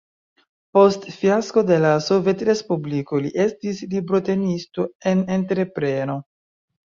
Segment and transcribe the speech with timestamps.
[0.77, 6.17] Post fiasko de la Sovetrespubliko li estis librotenisto en entrepreno.